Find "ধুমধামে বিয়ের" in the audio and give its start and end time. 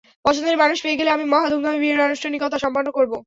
1.51-2.05